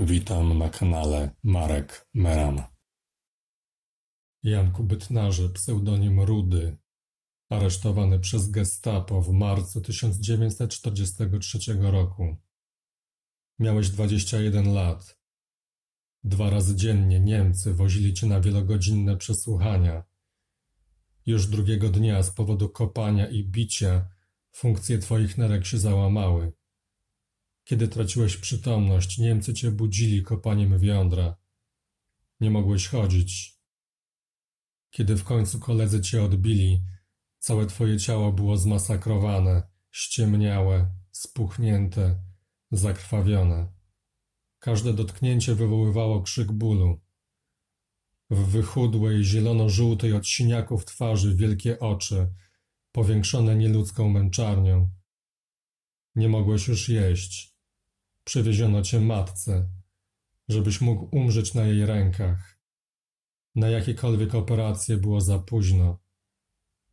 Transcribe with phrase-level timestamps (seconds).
[0.00, 2.62] Witam na kanale Marek Meran.
[4.42, 6.76] Janku Bytnarze, pseudonim Rudy,
[7.48, 12.36] aresztowany przez gestapo w marcu 1943 roku.
[13.58, 15.18] Miałeś 21 lat.
[16.24, 20.04] Dwa razy dziennie Niemcy wozili cię na wielogodzinne przesłuchania.
[21.26, 24.08] Już drugiego dnia z powodu kopania i bicia
[24.52, 26.57] funkcje twoich nerek się załamały.
[27.68, 31.36] Kiedy traciłeś przytomność, Niemcy cię budzili kopaniem w jądra.
[32.40, 33.58] Nie mogłeś chodzić.
[34.90, 36.82] Kiedy w końcu koledzy cię odbili,
[37.38, 42.22] całe twoje ciało było zmasakrowane, ściemniałe, spuchnięte,
[42.70, 43.72] zakrwawione.
[44.58, 47.00] Każde dotknięcie wywoływało krzyk bólu.
[48.30, 52.32] W wychudłej, zielono-żółtej od siniaków twarzy wielkie oczy,
[52.92, 54.90] powiększone nieludzką męczarnią.
[56.14, 57.57] Nie mogłeś już jeść.
[58.28, 59.68] Przywieziono cię matce,
[60.48, 62.58] żebyś mógł umrzeć na jej rękach.
[63.54, 65.98] Na jakiekolwiek operacje było za późno.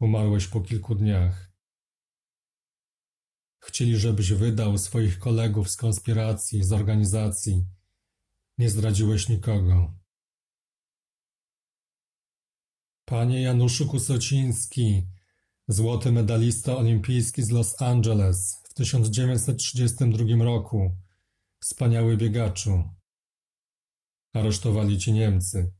[0.00, 1.52] Umarłeś po kilku dniach.
[3.58, 7.66] Chcieli, żebyś wydał swoich kolegów z konspiracji, z organizacji.
[8.58, 9.94] Nie zdradziłeś nikogo.
[13.04, 15.06] Panie Januszu Kusociński,
[15.68, 21.05] złoty medalista olimpijski z Los Angeles w 1932 roku,
[21.66, 22.84] Wspaniały biegaczu.
[24.32, 25.72] Aresztowali cię Niemcy.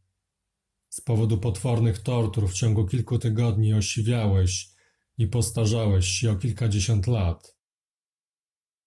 [0.88, 4.70] Z powodu potwornych tortur w ciągu kilku tygodni osiwiałeś
[5.18, 7.56] i postarzałeś się o kilkadziesiąt lat.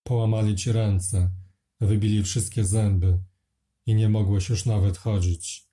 [0.04, 1.32] Połamali ci ręce,
[1.82, 3.20] wybili wszystkie zęby
[3.86, 5.68] i nie mogłeś już nawet chodzić.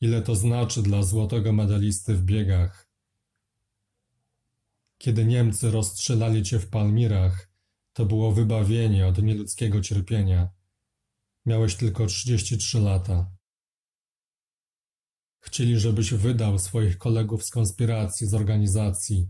[0.00, 2.90] Ile to znaczy dla złotego medalisty w biegach?
[4.98, 7.49] Kiedy Niemcy rozstrzelali cię w Palmirach,
[8.00, 10.50] to było wybawienie od nieludzkiego cierpienia.
[11.46, 13.32] Miałeś tylko 33 lata.
[15.40, 19.28] Chcieli, żebyś wydał swoich kolegów z konspiracji, z organizacji.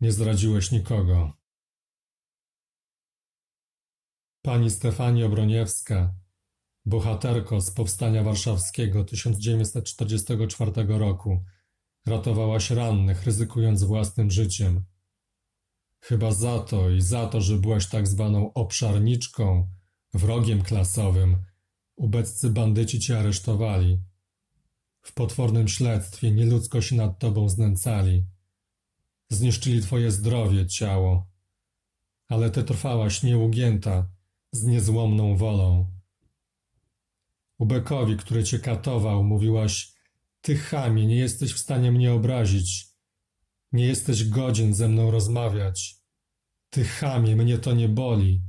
[0.00, 1.32] Nie zdradziłeś nikogo.
[4.42, 6.14] Pani Stefani Obroniewska,
[6.86, 11.44] bohaterko z Powstania Warszawskiego 1944 roku,
[12.06, 14.84] ratowałaś rannych, ryzykując własnym życiem.
[16.00, 19.68] Chyba za to i za to, że byłaś tak zwaną obszarniczką,
[20.14, 21.36] wrogiem klasowym,
[21.96, 24.02] ubeccy bandyci cię aresztowali.
[25.02, 28.24] W potwornym śledztwie nieludzko się nad tobą znęcali.
[29.30, 31.30] Zniszczyli twoje zdrowie, ciało.
[32.28, 34.08] Ale ty trwałaś nieugięta,
[34.52, 35.86] z niezłomną wolą.
[37.58, 39.92] Ubekowi, który cię katował, mówiłaś:
[40.40, 42.87] Ty chamie, nie jesteś w stanie mnie obrazić.
[43.72, 45.96] Nie jesteś godzien ze mną rozmawiać.
[46.70, 48.42] Ty chamie, mnie to nie boli.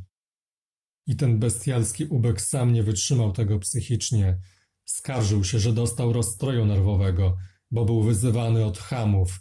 [1.08, 4.40] I ten bestialski ubek sam nie wytrzymał tego psychicznie.
[4.86, 7.38] Skarżył się, że dostał rozstroju nerwowego,
[7.72, 9.40] bo był wyzywany od hamów,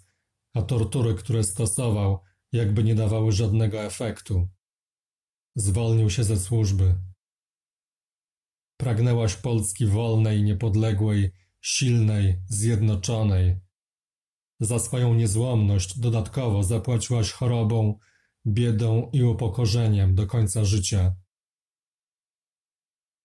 [0.55, 2.21] a tortury, które stosował,
[2.53, 4.49] jakby nie dawały żadnego efektu.
[5.57, 6.95] Zwolnił się ze służby.
[8.77, 13.68] Pragnęłaś Polski wolnej, niepodległej, silnej, zjednoczonej.
[14.61, 17.99] Za swoją niezłomność dodatkowo zapłaciłaś chorobą,
[18.47, 21.15] biedą i upokorzeniem do końca życia.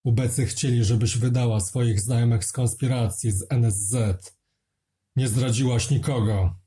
[0.04, 3.94] Ubecy chcieli, żebyś wydała swoich znajomych z konspiracji z NSZ.
[5.16, 6.60] Nie zdradziłaś nikogo.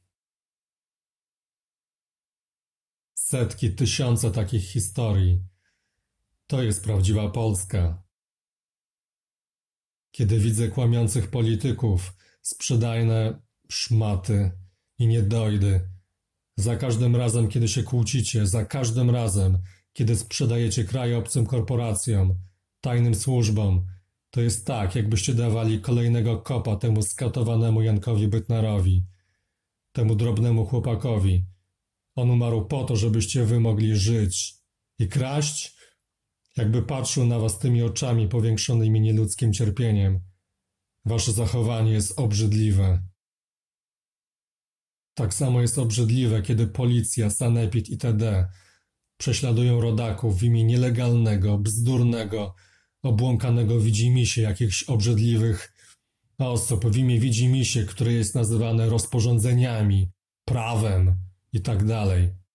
[3.14, 5.44] Setki, tysiące takich historii.
[6.48, 8.04] To jest prawdziwa Polska.
[10.12, 14.52] Kiedy widzę kłamiących polityków, sprzedajne szmaty
[15.00, 15.90] i niedojdy,
[16.58, 19.58] za każdym razem, kiedy się kłócicie, za każdym razem,
[19.94, 22.36] kiedy sprzedajecie kraj obcym korporacjom,
[22.82, 23.86] tajnym służbom,
[24.30, 29.04] to jest tak, jakbyście dawali kolejnego kopa temu skatowanemu Jankowi Bytnarowi,
[29.92, 31.46] temu drobnemu chłopakowi.
[32.16, 34.56] On umarł po to, żebyście wy mogli żyć
[35.00, 35.76] i kraść,
[36.58, 40.20] jakby patrzył na was tymi oczami powiększonymi nieludzkim cierpieniem.
[41.06, 43.04] Wasze zachowanie jest obrzydliwe.
[45.18, 48.50] Tak samo jest obrzydliwe, kiedy policja, sanepid itd.
[49.20, 52.56] prześladują rodaków w imię nielegalnego, bzdurnego,
[53.04, 55.74] obłąkanego widzimisię jakichś obrzydliwych
[56.38, 60.12] osób, w imię widzimisię, które jest nazywane rozporządzeniami,
[60.46, 61.16] prawem
[61.54, 61.88] itd.
[61.88, 62.48] Tak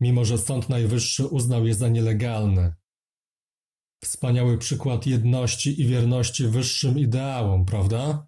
[0.00, 2.74] Mimo, że Sąd Najwyższy uznał je za nielegalne.
[4.04, 8.26] Wspaniały przykład jedności i wierności wyższym ideałom, prawda?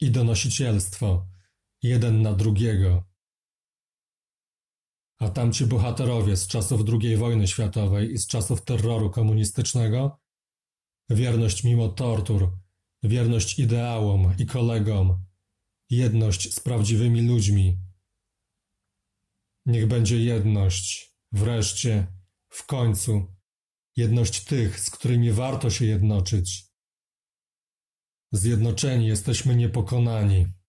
[0.00, 1.29] I donosicielstwo
[1.82, 3.04] jeden na drugiego.
[5.18, 10.20] A tamci bohaterowie z czasów II wojny światowej i z czasów terroru komunistycznego?
[11.10, 12.58] Wierność mimo tortur,
[13.02, 15.24] wierność ideałom i kolegom,
[15.90, 17.78] jedność z prawdziwymi ludźmi.
[19.66, 22.06] Niech będzie jedność, wreszcie,
[22.48, 23.36] w końcu,
[23.96, 26.66] jedność tych, z którymi warto się jednoczyć.
[28.32, 30.59] Zjednoczeni jesteśmy niepokonani.